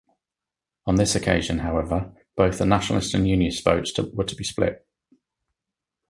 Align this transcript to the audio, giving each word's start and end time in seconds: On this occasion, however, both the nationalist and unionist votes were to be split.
On 0.87 0.95
this 0.95 1.13
occasion, 1.13 1.59
however, 1.59 2.11
both 2.35 2.57
the 2.57 2.65
nationalist 2.65 3.13
and 3.13 3.27
unionist 3.27 3.63
votes 3.63 3.93
were 4.13 4.23
to 4.23 4.35
be 4.35 4.43
split. 4.43 4.83